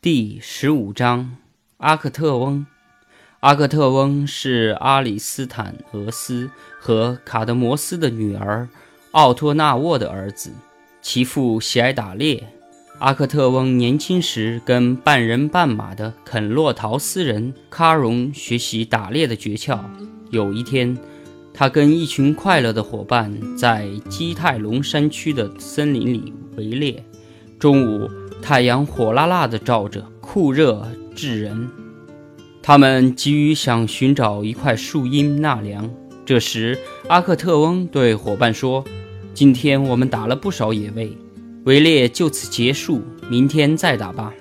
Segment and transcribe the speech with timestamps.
[0.00, 1.38] 第十五章，
[1.78, 2.64] 阿克特翁。
[3.40, 8.68] 阿克特翁是阿里斯坦俄斯和卡德摩斯的女儿
[9.10, 10.52] 奥托纳沃的儿子，
[11.02, 12.46] 其父喜爱打猎。
[13.00, 19.80] 阿克特翁年轻时跟半人半马的肯洛陶斯人卡戎学习打猎的诀窍。
[20.30, 20.96] 有一天，
[21.52, 27.04] 他跟一群快乐的伙伴在基泰隆山区的森林里围猎。
[27.58, 28.08] 中午。
[28.40, 31.68] 太阳火辣辣地照着，酷热炙人。
[32.62, 35.88] 他们急于想寻找一块树荫纳凉。
[36.24, 38.84] 这时，阿克特翁对伙伴说
[39.32, 41.16] ：“今天我们打了不少野味，
[41.64, 44.32] 围猎就此结束，明天再打吧。”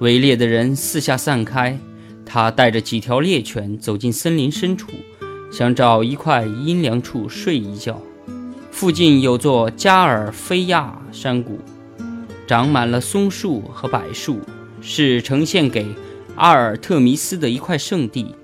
[0.00, 1.78] 围猎的人四下散开。
[2.26, 4.88] 他带着几条猎犬走进森林深处，
[5.52, 8.00] 想找一块阴凉处睡一觉。
[8.70, 11.58] 附近有座加尔菲亚山谷。
[12.46, 14.40] 长满了松树和柏树，
[14.80, 15.86] 是呈现给
[16.36, 18.34] 阿尔特弥斯的一块圣地。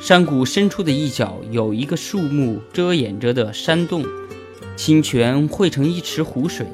[0.00, 4.04] 山谷深处的一角有一个树木遮掩着的山洞，
[4.74, 6.66] 清泉汇成一池湖水。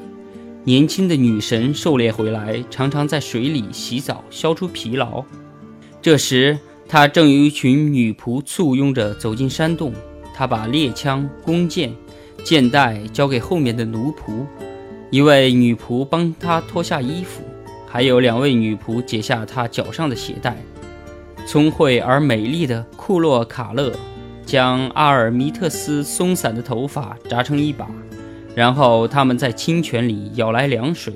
[0.63, 5.23] 年轻的女神狩猎回来，常常在水里洗澡，消除疲劳。
[6.01, 9.93] 这时，她正有一群女仆簇拥着走进山洞。
[10.33, 11.93] 她把猎枪、弓箭、
[12.43, 14.45] 箭袋交给后面的奴仆。
[15.09, 17.41] 一位女仆帮他脱下衣服，
[17.87, 20.57] 还有两位女仆解下他脚上的鞋带。
[21.47, 23.93] 聪慧而美丽的库洛卡勒
[24.45, 27.87] 将阿尔米特斯松散的头发扎成一把，
[28.53, 31.13] 然后他们在清泉里舀来凉水，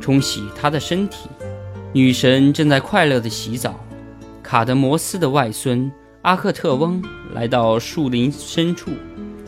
[0.00, 1.28] 冲洗他的身体。
[1.92, 3.78] 女神正在快乐地洗澡。
[4.42, 5.90] 卡德摩斯的外孙
[6.22, 7.00] 阿克特翁
[7.34, 8.90] 来到树林深处，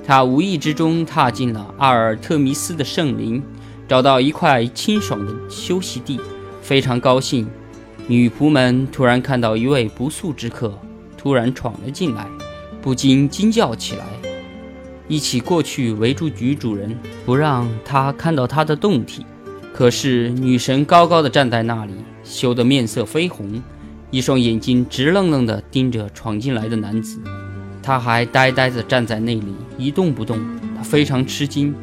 [0.07, 3.43] 他无意之中踏进了阿尔特弥斯的圣林。
[3.91, 6.21] 找到一块清爽的休息地，
[6.63, 7.45] 非常高兴。
[8.07, 10.73] 女仆们突然看到一位不速之客
[11.19, 12.25] 突然闯了进来，
[12.81, 14.05] 不禁惊叫起来，
[15.09, 16.97] 一起过去围住女主人，
[17.27, 19.27] 不让她看到她的胴体。
[19.75, 23.61] 可是女神高高的站在那里，羞得面色绯红，
[24.13, 27.21] 一双眼睛直愣愣地盯着闯进来的男子。
[27.83, 30.39] 她还呆呆地站在那里一动不动，
[30.77, 31.75] 她非常吃惊。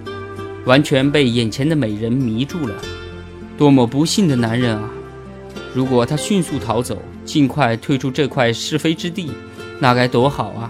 [0.68, 2.76] 完全被眼前的美人迷住了，
[3.58, 4.92] 多么不幸的男人啊！
[5.74, 9.32] 如果他迅速逃走，尽快退出这块是非之地，
[9.80, 10.70] 那该多好啊！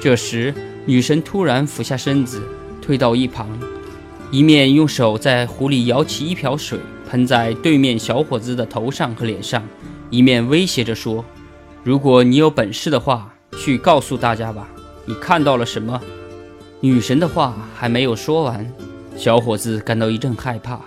[0.00, 0.54] 这时，
[0.86, 2.42] 女神突然俯下身子，
[2.80, 3.46] 退到一旁，
[4.30, 6.78] 一面用手在壶里舀起一瓢水，
[7.10, 9.62] 喷在对面小伙子的头上和脸上，
[10.08, 11.22] 一面威胁着说
[11.84, 14.66] ：“如果你有本事的话，去告诉大家吧，
[15.04, 16.00] 你看到了什么？”
[16.80, 18.66] 女神的话还没有说完。
[19.16, 20.80] 小伙子感到一阵害怕，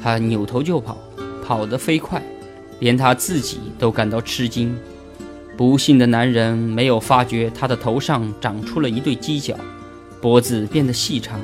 [0.00, 0.96] 他扭头就跑，
[1.44, 2.22] 跑得飞快，
[2.78, 4.76] 连他自己都感到吃惊。
[5.56, 9.56] 不幸的男人没有发觉他的头上长出了一对犄角，
[10.20, 11.40] 脖子变得细长，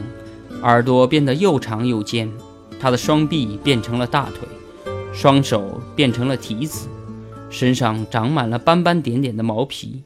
[0.62, 2.30] 耳朵变得又长又尖，
[2.78, 4.48] 他的双臂变成了大腿，
[5.12, 6.88] 双手变成了蹄子，
[7.50, 10.02] 身上长满了斑斑点点的毛皮。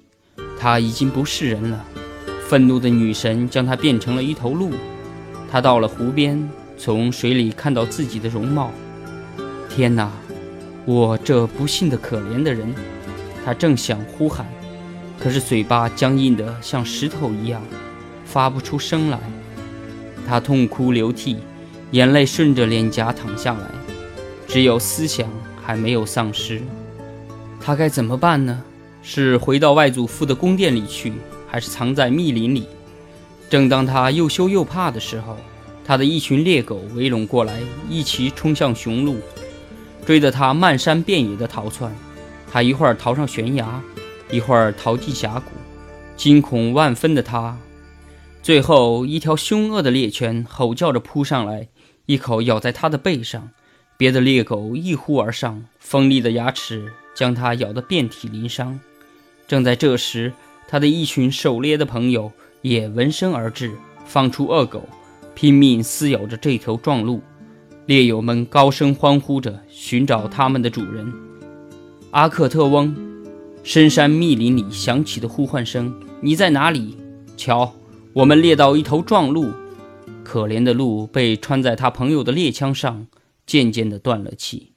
[0.59, 1.85] 他已经不是人了。
[2.49, 4.73] 愤怒的女神将他变成了一头鹿。
[5.51, 8.71] 他到了湖边，从水里看到自己的容貌。
[9.69, 10.11] 天哪，
[10.85, 12.73] 我这不幸的可怜的人！
[13.45, 14.47] 他正想呼喊，
[15.19, 17.61] 可是嘴巴僵硬得像石头一样，
[18.25, 19.19] 发不出声来。
[20.29, 21.39] 他痛哭流涕，
[21.91, 23.67] 眼泪顺着脸颊淌下来，
[24.47, 25.29] 只有思想
[25.61, 26.63] 还没有丧失。
[27.61, 28.63] 他该怎么办呢？
[29.03, 31.15] 是回到外祖父的宫殿里去，
[31.49, 32.67] 还是藏在密林里？
[33.51, 35.37] 正当他又羞又怕的时候，
[35.85, 39.19] 他的一群猎狗围拢过来，一齐冲向雄鹿，
[40.07, 41.93] 追得他漫山遍野的逃窜。
[42.49, 43.83] 他一会儿逃上悬崖，
[44.31, 45.51] 一会儿逃进峡谷，
[46.17, 47.59] 惊恐万分的他，
[48.41, 51.67] 最后一条凶恶的猎犬吼叫着扑上来，
[52.07, 53.51] 一口咬在他的背上。
[53.97, 58.79] 别的猎狗一呼而上，锋利的牙齿将他咬得遍体鳞伤。
[59.49, 60.33] 正在这时，
[60.69, 62.31] 他的一群狩猎的朋友。
[62.63, 63.73] 也闻声而至，
[64.05, 64.89] 放出恶狗，
[65.35, 67.21] 拼命撕咬着这头壮鹿。
[67.87, 71.13] 猎友们高声欢呼着，寻找他们的主人
[72.11, 72.95] 阿克特翁。
[73.63, 76.97] 深山密林里响起的呼唤声：“你在哪里？
[77.37, 77.75] 瞧，
[78.13, 79.51] 我们猎到一头壮鹿。”
[80.25, 83.07] 可怜的鹿被穿在他朋友的猎枪上，
[83.47, 84.73] 渐渐地断了气。